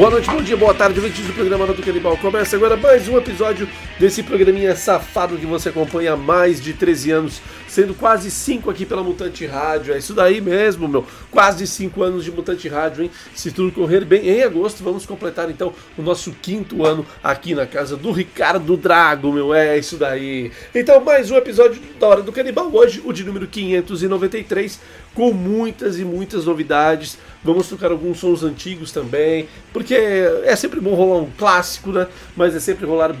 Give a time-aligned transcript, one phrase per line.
[0.00, 2.16] Boa noite, bom dia, boa tarde, ouvintes do programa do Canibal.
[2.16, 3.68] Começa agora mais um episódio
[4.00, 8.86] desse programinha safado que você acompanha há mais de 13 anos, sendo quase 5 aqui
[8.86, 9.92] pela Mutante Rádio.
[9.92, 11.04] É isso daí mesmo, meu.
[11.30, 13.10] Quase 5 anos de Mutante Rádio, hein?
[13.34, 17.66] Se tudo correr bem, em agosto vamos completar então o nosso quinto ano aqui na
[17.66, 19.52] casa do Ricardo Drago, meu.
[19.52, 20.50] É isso daí.
[20.74, 22.70] Então, mais um episódio da Hora do Canibal.
[22.72, 24.80] Hoje, o de número 593,
[25.14, 27.18] com muitas e muitas novidades.
[27.42, 32.06] Vamos tocar alguns sons antigos também, porque é sempre bom rolar um clássico, né?
[32.36, 33.16] Mas é sempre rolar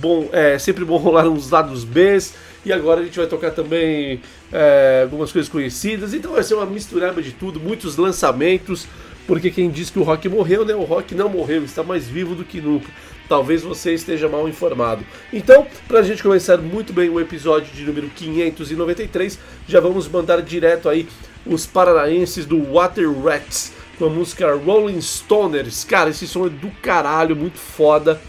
[0.00, 2.18] bom, é sempre bom rolar uns lados B.
[2.64, 4.20] E agora a gente vai tocar também
[4.52, 6.14] é, algumas coisas conhecidas.
[6.14, 8.86] Então vai ser uma misturada de tudo, muitos lançamentos.
[9.26, 10.74] Porque quem diz que o rock morreu, né?
[10.74, 12.88] O rock não morreu, está mais vivo do que nunca.
[13.28, 15.04] Talvez você esteja mal informado.
[15.32, 20.42] Então, para a gente começar muito bem o episódio de número 593, já vamos mandar
[20.42, 21.08] direto aí
[21.46, 25.84] os paranaenses do Water Rats com a música Rolling Stoners.
[25.84, 28.20] Cara, esse som é do caralho, muito foda.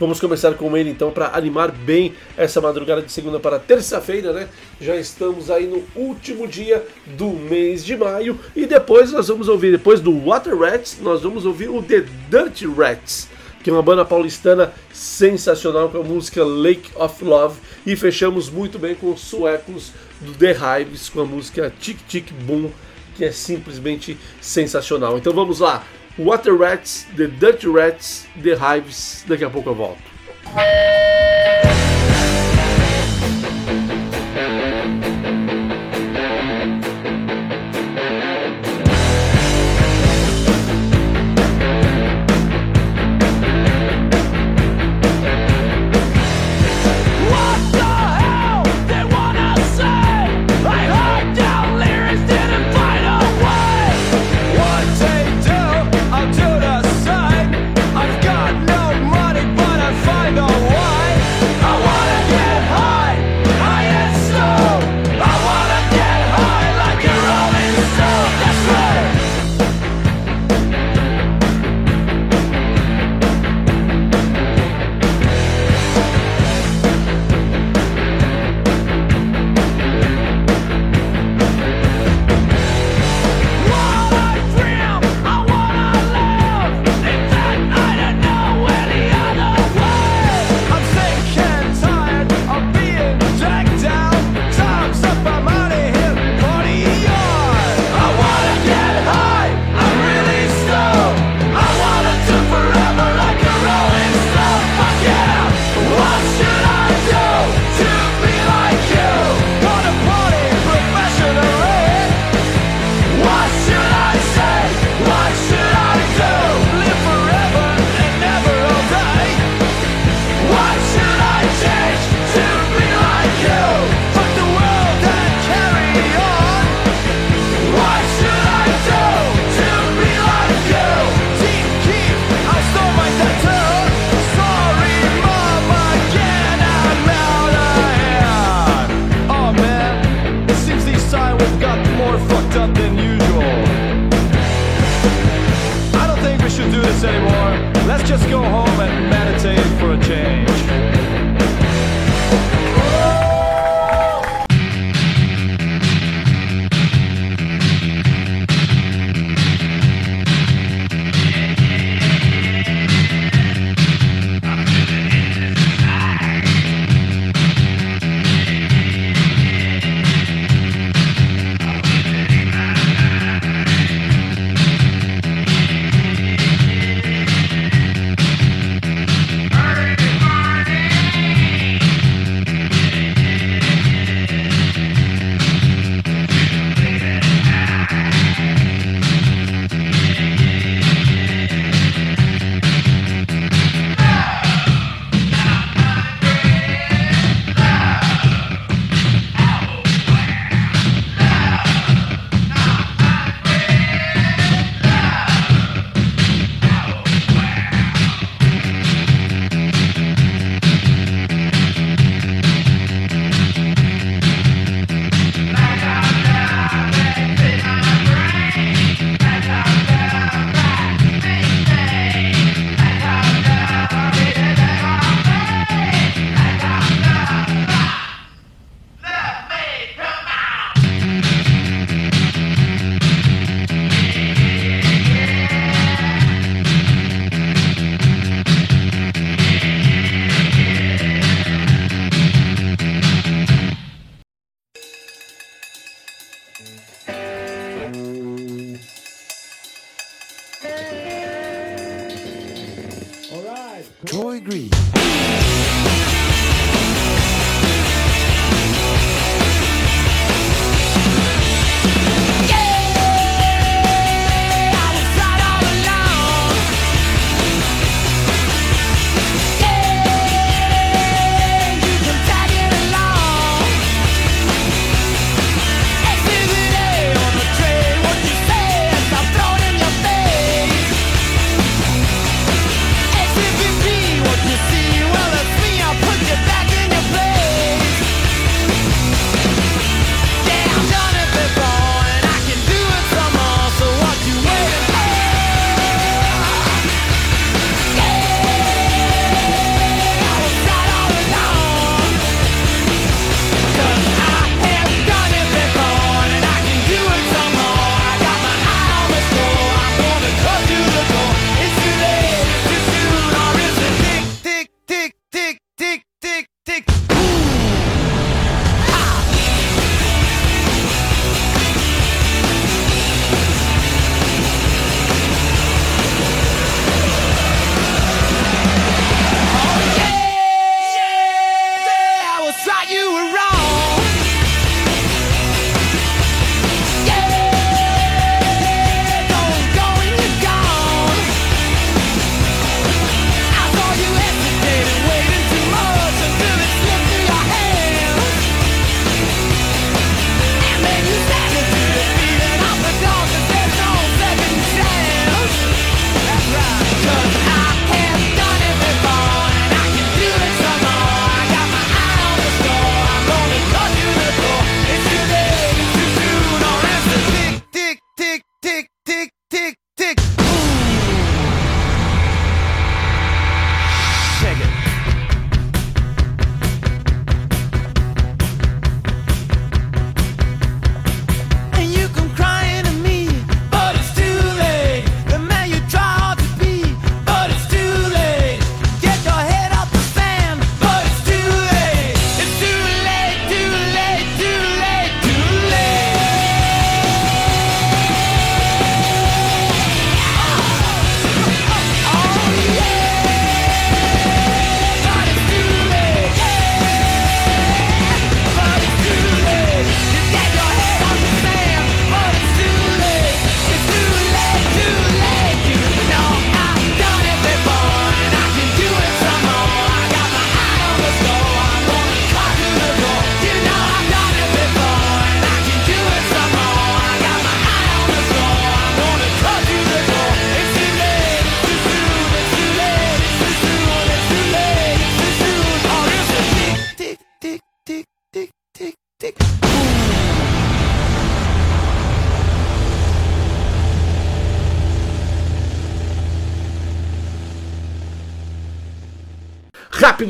[0.00, 4.48] Vamos começar com ele então para animar bem essa madrugada de segunda para terça-feira, né?
[4.80, 6.82] Já estamos aí no último dia
[7.18, 11.44] do mês de maio e depois nós vamos ouvir, depois do Water Rats, nós vamos
[11.44, 13.28] ouvir o The Dirty Rats,
[13.62, 18.78] que é uma banda paulistana sensacional com a música Lake of Love e fechamos muito
[18.78, 22.70] bem com os suecos do The Hives com a música Tic Tic Boom,
[23.16, 25.18] que é simplesmente sensacional.
[25.18, 25.84] Então vamos lá.
[26.20, 29.24] Water Rats, The Dirty Rats, The Hives.
[29.26, 30.02] Daqui a pouco eu volto.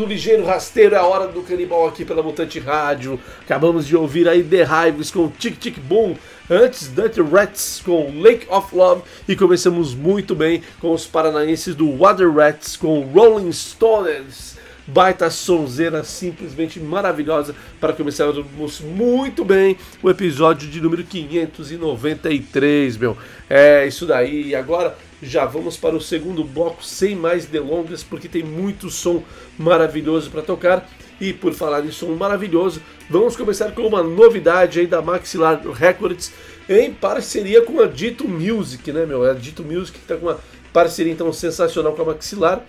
[0.00, 3.20] Rápido, ligeiro, rasteiro, é a hora do canibal aqui pela Mutante Rádio.
[3.42, 6.16] Acabamos de ouvir aí The Hives com Tic Tic Boom.
[6.48, 9.02] Antes, Dirty Rats com Lake of Love.
[9.28, 14.56] E começamos muito bem com os paranaenses do Water Rats com Rolling Stones.
[14.86, 23.18] Baita sonzeira simplesmente maravilhosa para começarmos muito bem o episódio de número 593, meu.
[23.48, 24.48] É isso daí.
[24.48, 29.22] E agora já vamos para o segundo bloco sem mais delongas, porque tem muito som
[29.58, 30.88] maravilhoso para tocar.
[31.20, 36.32] E por falar em som maravilhoso, vamos começar com uma novidade aí da Maxilar Records
[36.66, 39.28] em parceria com a Dito Music, né, meu?
[39.28, 40.38] A Dito Music que está com uma
[40.72, 42.64] parceria então sensacional com a Maxilar.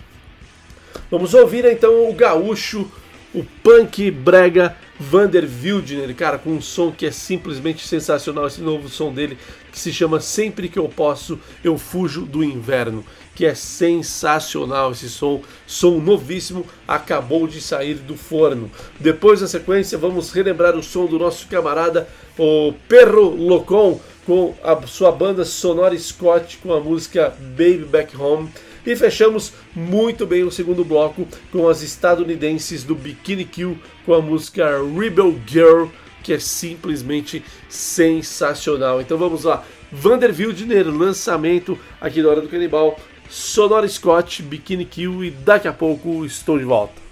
[1.10, 2.90] Vamos ouvir então o gaúcho,
[3.34, 8.88] o punk brega Vander Wildner, cara, com um som que é simplesmente sensacional, esse novo
[8.88, 9.36] som dele,
[9.72, 13.04] que se chama Sempre que eu posso, eu fujo do inverno,
[13.34, 18.70] que é sensacional esse som, som novíssimo, acabou de sair do forno.
[19.00, 24.80] Depois da sequência, vamos relembrar o som do nosso camarada, o Perro Locon, com a
[24.86, 28.50] sua banda Sonora Scott, com a música Baby Back Home.
[28.84, 34.20] E fechamos muito bem o segundo bloco com as estadunidenses do Bikini Kill com a
[34.20, 35.86] música Rebel Girl,
[36.22, 39.00] que é simplesmente sensacional.
[39.00, 42.98] Então vamos lá, Vander Wildner, lançamento aqui na Hora do Canibal,
[43.30, 47.11] Sonora Scott, Bikini Kill e daqui a pouco estou de volta.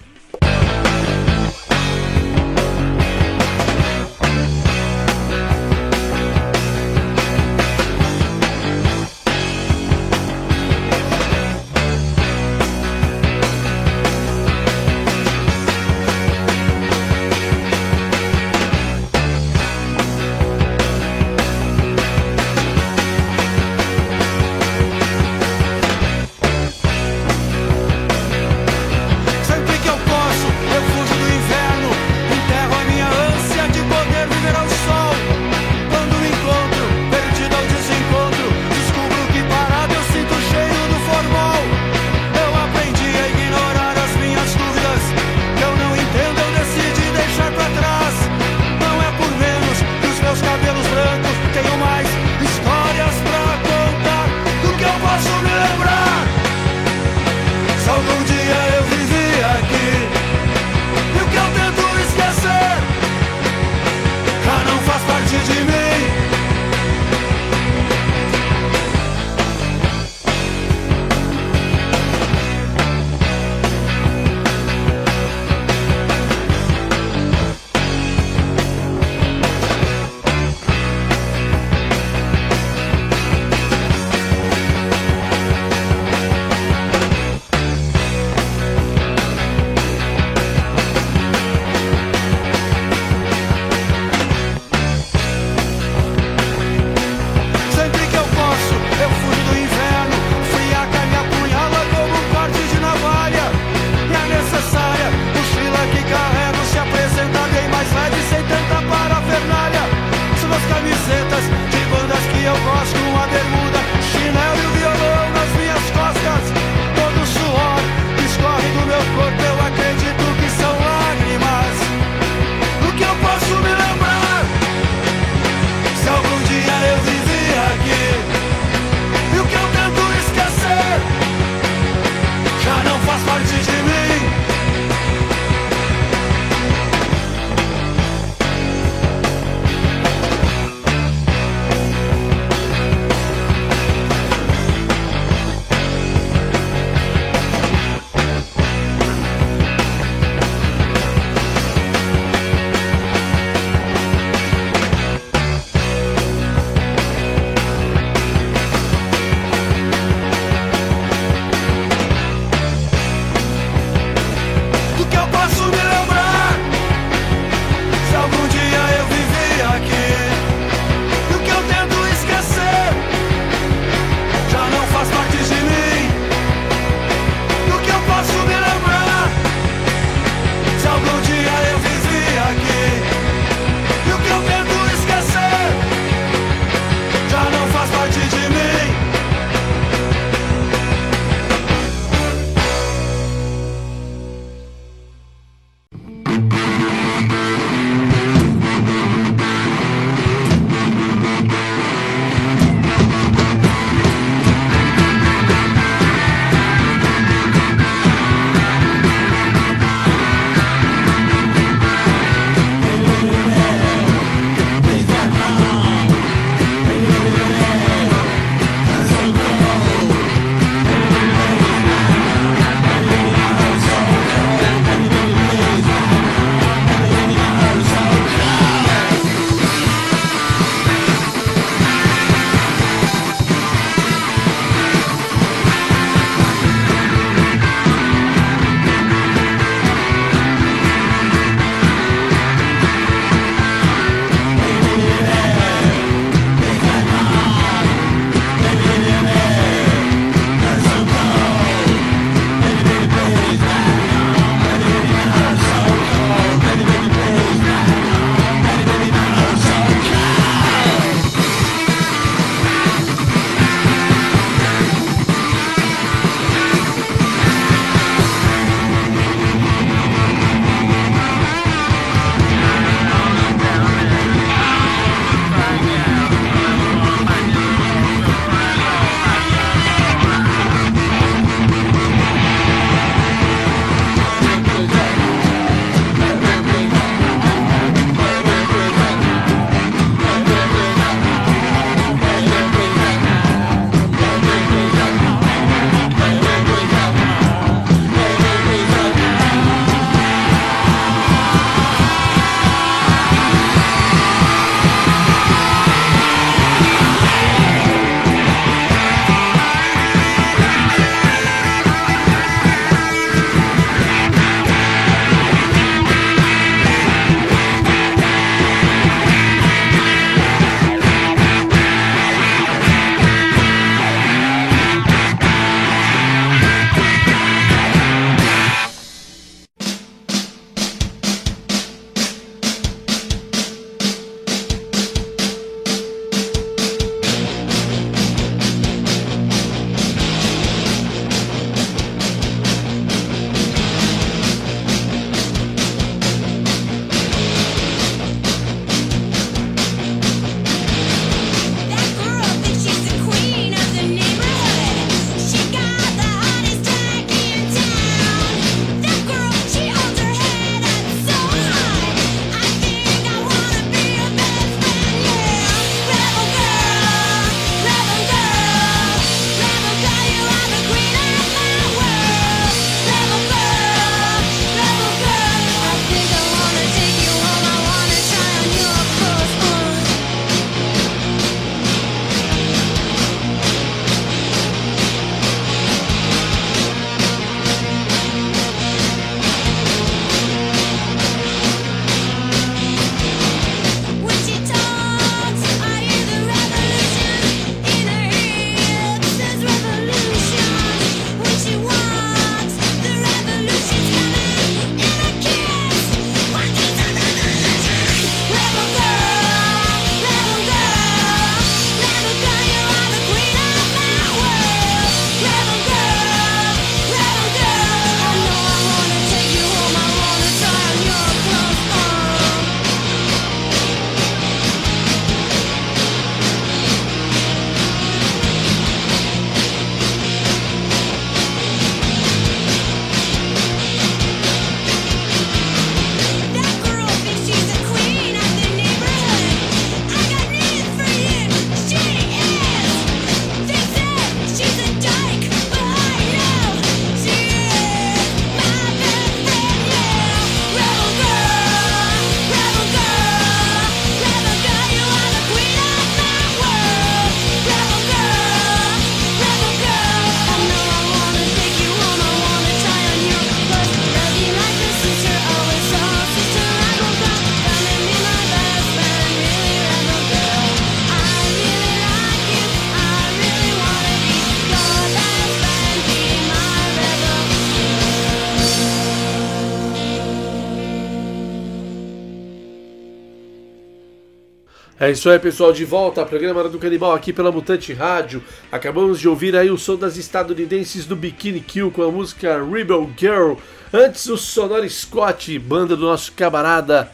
[485.11, 488.40] É isso aí, pessoal, de volta ao programa do Canibal aqui pela Mutante Rádio.
[488.70, 493.11] Acabamos de ouvir aí o som das estadunidenses do Bikini Kill com a música Rebel
[493.18, 493.55] Girl.
[493.92, 497.11] Antes o Sonora Scott, banda do nosso camarada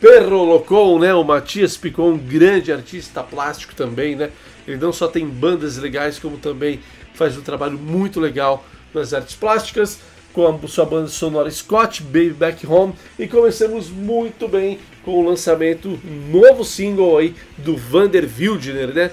[0.00, 1.12] Perro Locon, né?
[1.12, 4.30] O Matias Picon, um grande artista plástico também, né?
[4.66, 6.80] Ele não só tem bandas legais, como também
[7.12, 9.98] faz um trabalho muito legal nas artes plásticas
[10.36, 15.26] com a sua banda sonora Scott, Baby Back Home, e começamos muito bem com o
[15.26, 15.98] lançamento
[16.30, 19.10] novo single aí do Vander Wildner, né?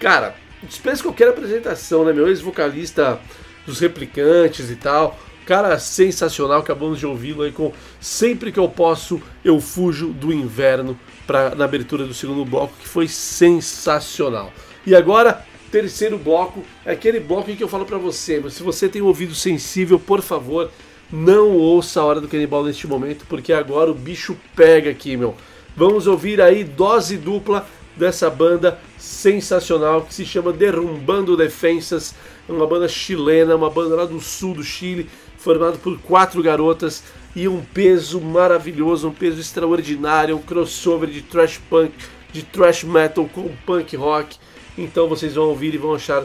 [0.00, 2.14] Cara, dispensa qualquer apresentação, né?
[2.14, 3.20] Meu ex-vocalista
[3.66, 9.20] dos Replicantes e tal, cara sensacional, acabamos de ouvi-lo aí com Sempre que eu posso,
[9.44, 14.50] eu fujo do inverno pra, na abertura do segundo bloco, que foi sensacional.
[14.86, 18.62] E agora, terceiro bloco, é aquele bloco em que eu falo pra você, mas se
[18.62, 20.70] você tem um ouvido sensível, por favor,
[21.10, 25.34] não ouça a hora do canibal neste momento, porque agora o bicho pega aqui, meu.
[25.76, 32.14] Vamos ouvir aí dose dupla dessa banda sensacional que se chama Derrumbando Defensas,
[32.48, 37.02] é uma banda chilena, uma banda lá do sul do Chile, formada por quatro garotas
[37.34, 41.92] e um peso maravilhoso, um peso extraordinário, um crossover de thrash punk,
[42.32, 44.36] de thrash metal com punk rock.
[44.78, 46.24] Então vocês vão ouvir e vão achar,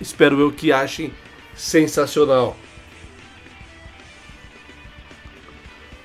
[0.00, 1.12] espero eu que achem
[1.54, 2.56] sensacional.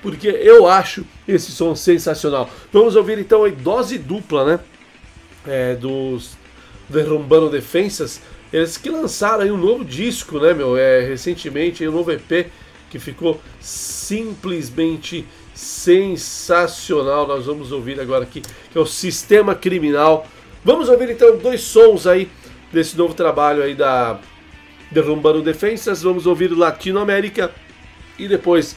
[0.02, 2.50] Porque eu acho esse som sensacional.
[2.72, 4.60] Vamos ouvir então a dose dupla, né?
[5.48, 6.38] É, dos
[6.89, 8.22] Derrumbando Defensas.
[8.52, 10.78] Eles que lançaram aí um novo disco, né, meu?
[10.78, 12.48] É, recentemente, um novo EP
[12.89, 17.28] que ficou simplesmente sensacional.
[17.28, 20.26] Nós vamos ouvir agora aqui, que é o Sistema Criminal.
[20.63, 22.30] Vamos ouvir então dois sons aí
[22.72, 24.19] desse novo trabalho aí da
[24.91, 26.02] Derrumbando Defensas.
[26.02, 27.52] Vamos ouvir Latinoamérica
[28.17, 28.76] e depois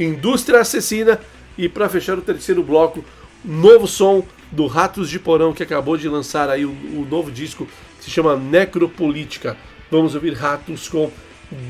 [0.00, 1.20] Indústria Assassina
[1.56, 3.04] e para fechar o terceiro bloco,
[3.44, 7.66] novo som do Ratos de Porão que acabou de lançar aí o, o novo disco
[7.98, 9.56] que se chama Necropolítica.
[9.90, 11.10] Vamos ouvir Ratos com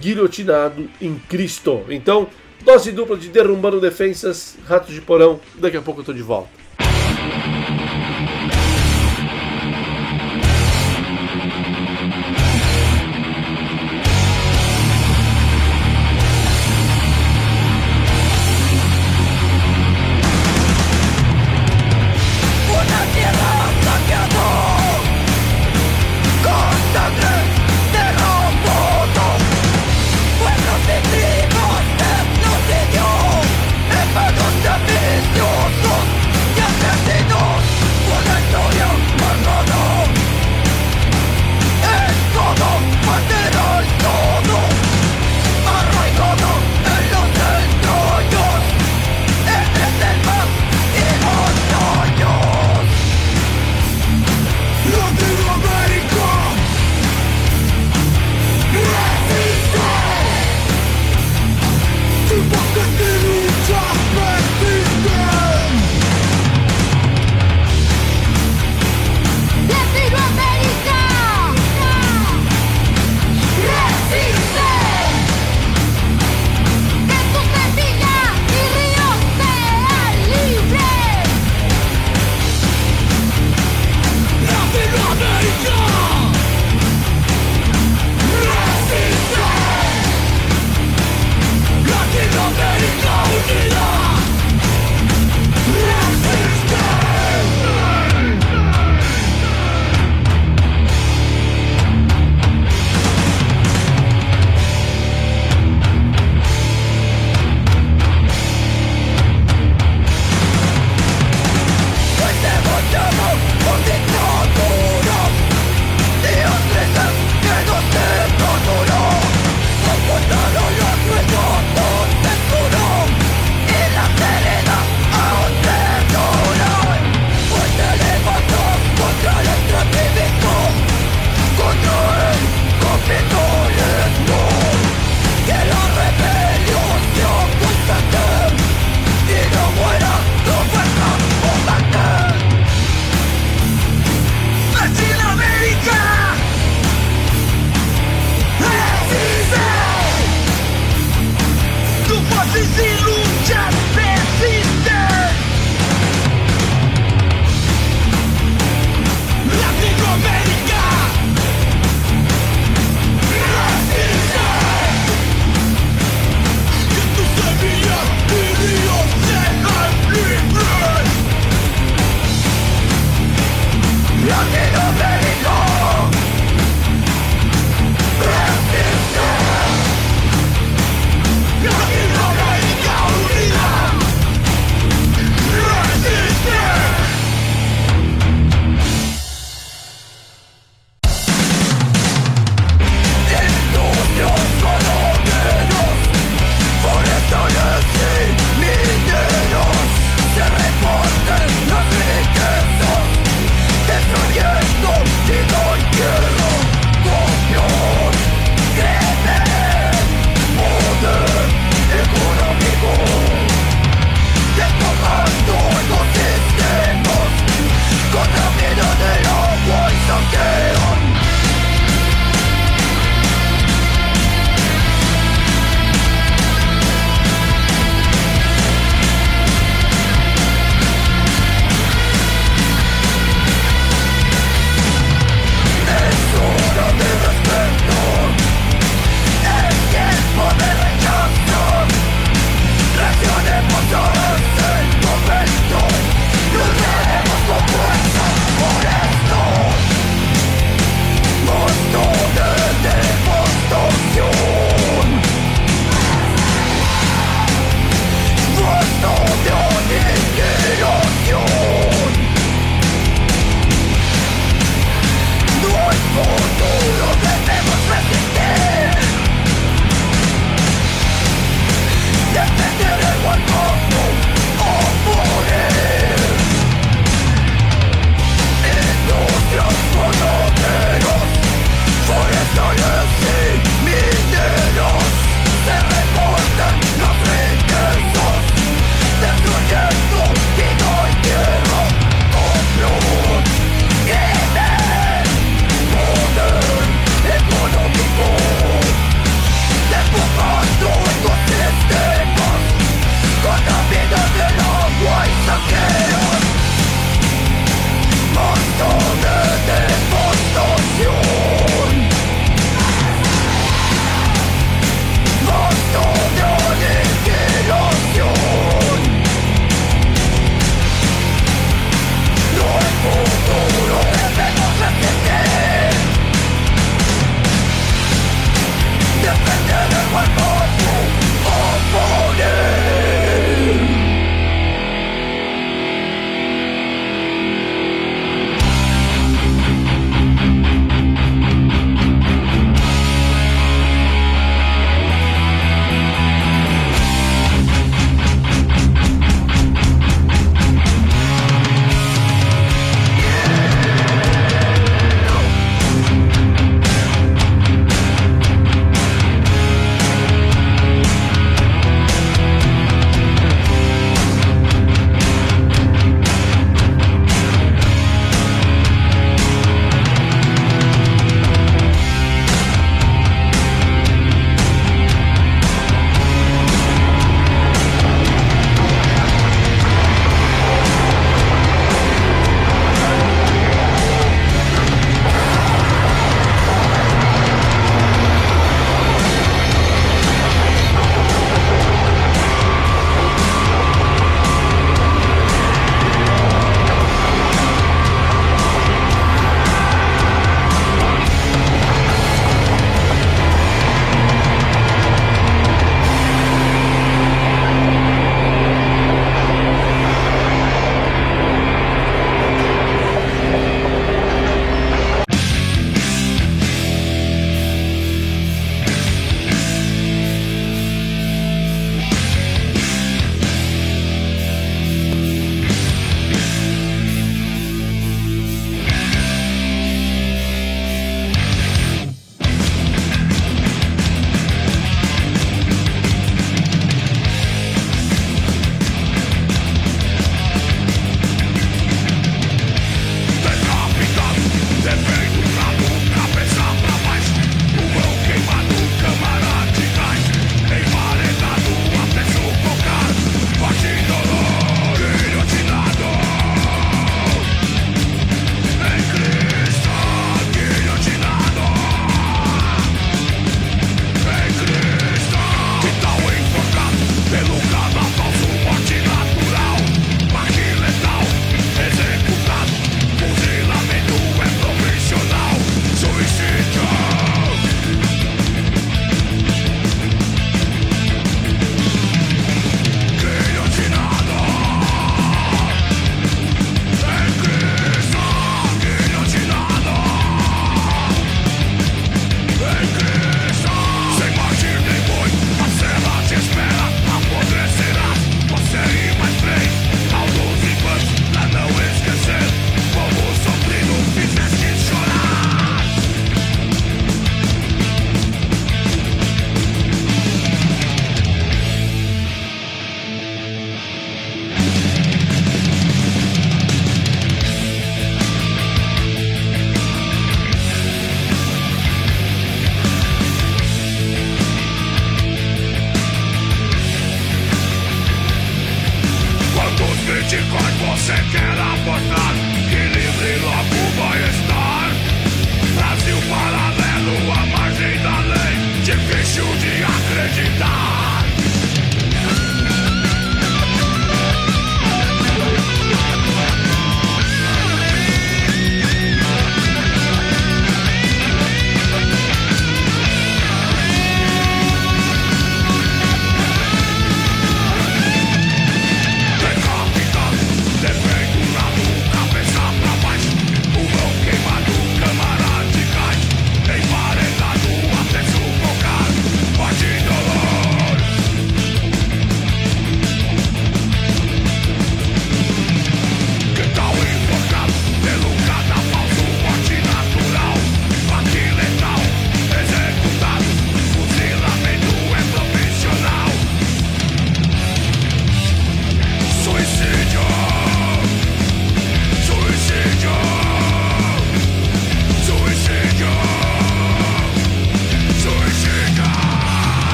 [0.00, 1.84] Guilhotinado em Cristo.
[1.88, 2.28] Então,
[2.62, 5.40] dose dupla de Derrumbando Defensas, Ratos de Porão.
[5.56, 6.59] Daqui a pouco eu tô de volta.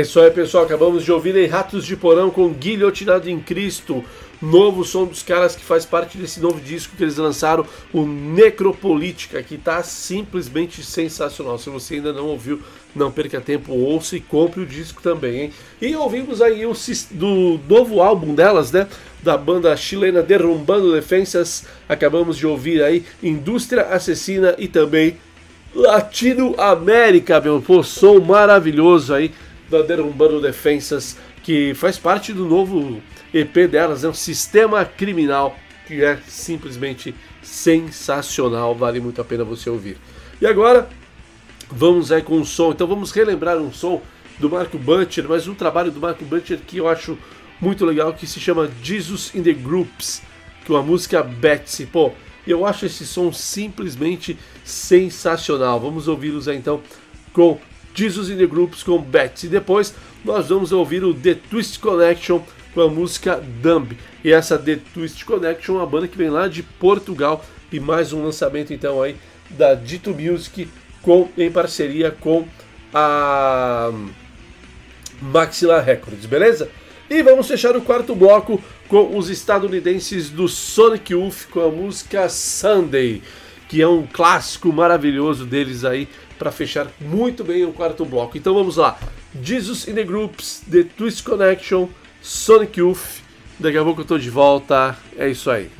[0.00, 0.64] É isso aí, pessoal.
[0.64, 4.02] Acabamos de ouvir aí Ratos de Porão com Guilhotinado em Cristo.
[4.40, 9.42] Novo som dos caras que faz parte desse novo disco que eles lançaram, o Necropolítica,
[9.42, 11.58] que tá simplesmente sensacional.
[11.58, 12.62] Se você ainda não ouviu,
[12.96, 15.52] não perca tempo, ouça e compre o disco também, hein?
[15.82, 16.72] E ouvimos aí o
[17.10, 18.88] do novo álbum delas, né?
[19.22, 21.66] Da banda chilena Derrumbando Defensas.
[21.86, 25.18] Acabamos de ouvir aí Indústria Assassina e também
[25.74, 29.30] Latino América, meu pô, som maravilhoso aí
[29.70, 33.00] da Derrumbando Defensas, que faz parte do novo
[33.32, 35.56] EP delas, é um sistema criminal
[35.86, 39.96] que é simplesmente sensacional, vale muito a pena você ouvir.
[40.40, 40.88] E agora
[41.70, 44.02] vamos aí com um som, então vamos relembrar um som
[44.38, 47.16] do Marco Butcher, mas um trabalho do Marco Butcher que eu acho
[47.60, 50.22] muito legal, que se chama Jesus in the Groups,
[50.64, 52.12] que é uma música Betsy, pô,
[52.46, 55.78] eu acho esse som simplesmente sensacional.
[55.78, 56.80] Vamos ouvi-los aí, então
[57.32, 57.58] com
[58.00, 59.46] Jesus in the Groups com Betsy.
[59.46, 62.40] Depois nós vamos ouvir o The Twist Connection
[62.72, 63.94] com a música Dumb.
[64.24, 68.14] E essa The Twist Connection é uma banda que vem lá de Portugal e mais
[68.14, 69.16] um lançamento então aí
[69.50, 70.66] da Dito Music
[71.02, 72.48] com em parceria com
[72.94, 73.92] a
[75.20, 76.70] Maxilla Records, beleza?
[77.10, 82.30] E vamos fechar o quarto bloco com os estadunidenses do Sonic Youth com a música
[82.30, 83.22] Sunday,
[83.68, 86.08] que é um clássico maravilhoso deles aí
[86.40, 88.38] para fechar muito bem o quarto bloco.
[88.38, 88.98] Então vamos lá.
[89.42, 91.86] Jesus in the Groups, The Twist Connection,
[92.22, 93.20] Sonic Youth.
[93.58, 94.96] Daqui a pouco eu tô de volta.
[95.18, 95.70] É isso aí.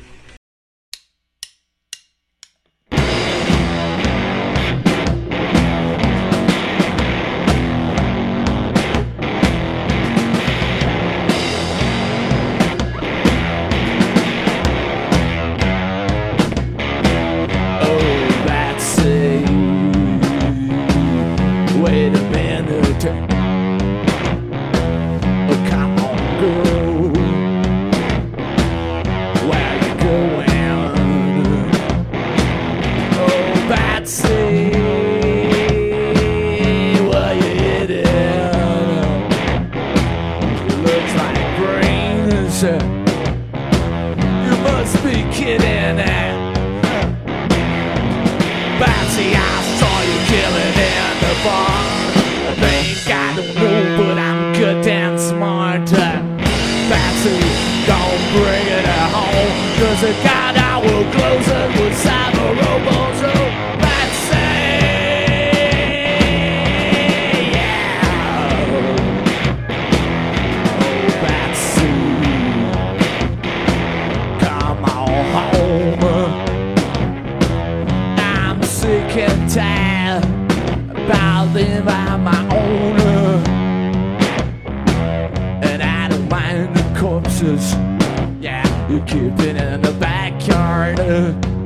[88.91, 91.60] You keep it in the backyard.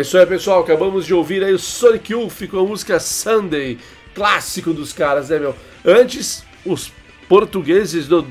[0.00, 0.62] É isso aí, pessoal.
[0.62, 3.76] Acabamos de ouvir aí o Sonic Youth com a música Sunday,
[4.14, 5.54] clássico dos caras, né, meu?
[5.84, 6.90] Antes, os
[7.28, 8.26] portugueses do.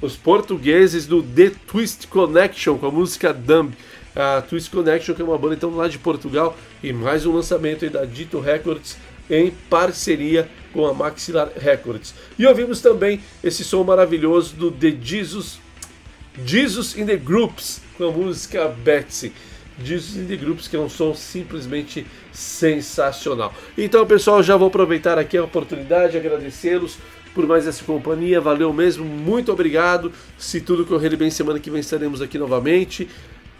[0.00, 3.76] Os portugueses do The Twist Connection com a música Dumb.
[4.16, 7.84] A Twist Connection, que é uma banda então lá de Portugal, e mais um lançamento
[7.84, 8.96] aí da Dito Records
[9.28, 12.14] em parceria com a Maxillar Records.
[12.38, 15.58] E ouvimos também esse som maravilhoso do The Jesus
[16.46, 19.32] Jesus in the Groups com a música Betsy.
[19.82, 23.54] Jesus in the Groups, que é um som simplesmente sensacional.
[23.76, 26.98] Então, pessoal, já vou aproveitar aqui a oportunidade, agradecê-los
[27.34, 28.40] por mais essa companhia.
[28.40, 30.12] Valeu mesmo, muito obrigado.
[30.38, 33.08] Se tudo correr bem, semana que vem estaremos aqui novamente.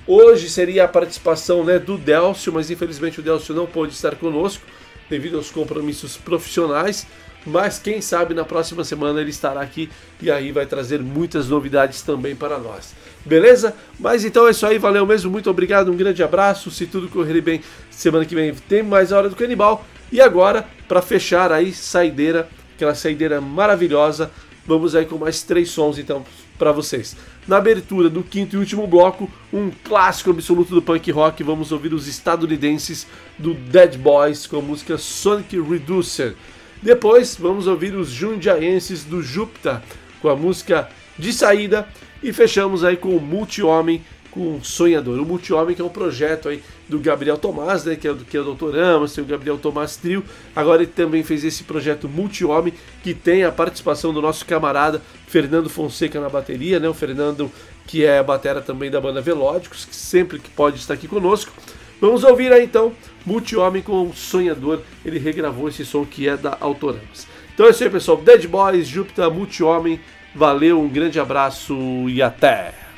[0.07, 4.65] Hoje seria a participação né, do Delcio, mas infelizmente o Delcio não pôde estar conosco
[5.09, 7.07] devido aos compromissos profissionais.
[7.47, 9.89] Mas quem sabe na próxima semana ele estará aqui
[10.21, 12.95] e aí vai trazer muitas novidades também para nós.
[13.25, 13.75] Beleza?
[13.99, 16.71] Mas então é isso aí, valeu mesmo, muito obrigado, um grande abraço.
[16.71, 19.85] Se tudo correr bem, semana que vem tem mais a hora do canibal.
[20.13, 24.31] E agora, para fechar aí, saideira, aquela saideira maravilhosa,
[24.67, 26.25] vamos aí com mais três sons então
[26.59, 27.17] para vocês.
[27.49, 31.95] Na abertura do quinto e último bloco, um clássico absoluto do punk rock, vamos ouvir
[31.95, 33.07] os estadunidenses
[33.39, 36.35] do Dead Boys com a música Sonic Reducer.
[36.83, 39.81] Depois vamos ouvir os jundiaenses do Júpiter
[40.23, 41.87] com a música de saída
[42.23, 45.19] e fechamos aí com o Multi-Homem com Sonhador.
[45.19, 48.41] O Multi-Homem que é um projeto aí do Gabriel Tomás, né, que é, que é
[48.41, 48.77] o Dr.
[48.79, 50.25] Amos, tem o Gabriel Tomás Trio.
[50.55, 52.73] Agora ele também fez esse projeto Multi-Homem
[53.03, 57.51] que tem a participação do nosso camarada Fernando Fonseca na bateria, né, o Fernando
[57.87, 61.53] que é a batera também da banda Velódicos, que sempre que pode estar aqui conosco.
[62.01, 62.93] Vamos ouvir aí então
[63.27, 64.81] Multi-Homem com Sonhador.
[65.05, 67.29] Ele regravou esse som que é da Autoramas.
[67.55, 68.17] Então é isso aí, pessoal.
[68.17, 70.01] Dead Boys, Júpiter, Multi-Homem.
[70.35, 71.75] Valeu, um grande abraço
[72.09, 72.90] e até!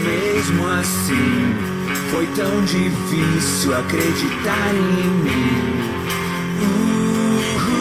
[0.00, 1.54] Mesmo assim,
[2.10, 5.80] foi tão difícil acreditar em mim.
[6.60, 6.64] Uh,
[7.56, 7.80] uh,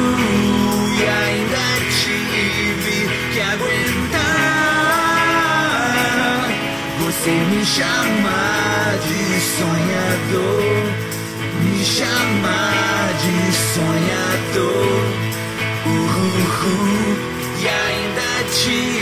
[0.00, 0.20] uh,
[0.96, 1.64] e ainda
[2.02, 2.98] tive
[3.32, 4.40] que aguentar
[6.98, 9.22] você me chamar de
[9.56, 10.84] sonhador,
[11.64, 13.36] me chamar de
[13.74, 15.00] sonhador.
[15.86, 17.16] Uhul,
[17.60, 18.99] e ainda tive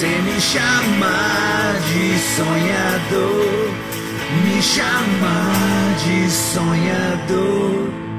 [0.00, 3.70] você me chamar de sonhador,
[4.42, 8.09] me chamar de sonhador.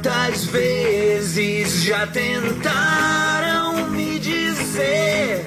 [0.00, 5.44] Quantas vezes já tentaram me dizer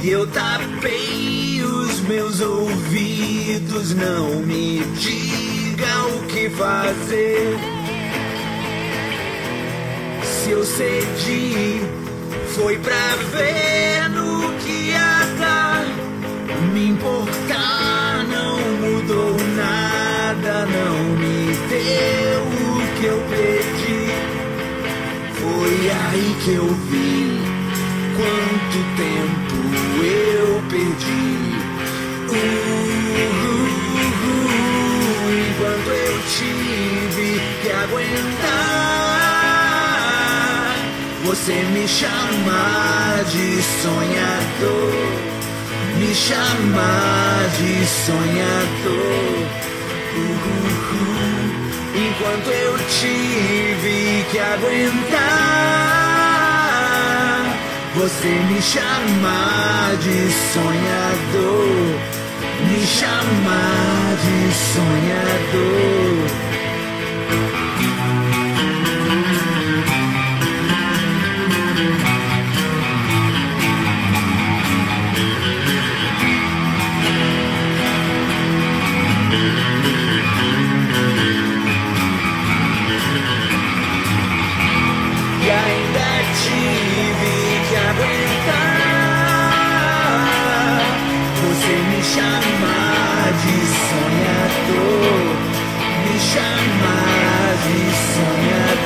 [0.00, 7.58] e eu tapei os meus ouvidos, não me diga o que fazer.
[10.22, 11.80] Se eu cedi,
[12.54, 15.84] foi pra ver no que ia dar.
[16.72, 22.39] Me importar não mudou nada, não me deu
[25.80, 27.40] Foi aí que eu vi
[28.14, 29.56] quanto tempo
[30.04, 31.24] eu perdi.
[32.28, 32.34] Uh,
[33.16, 33.32] uh,
[34.26, 34.44] uh,
[35.48, 37.28] enquanto eu tive
[37.62, 38.50] que aguentar
[41.24, 44.92] você me chamar de sonhador,
[45.98, 49.48] me chamar de sonhador.
[50.14, 51.19] Uh, uh, uh,
[52.08, 55.90] enquanto eu tive que aguentar
[57.94, 61.98] você me chamar de sonhador,
[62.66, 66.59] me chamar de sonhador.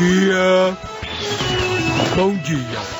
[0.00, 0.76] dia!
[2.16, 2.99] Bom dia!